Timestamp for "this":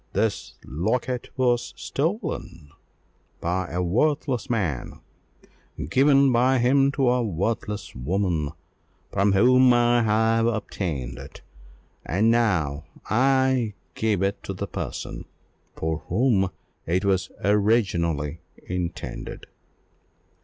0.13-0.55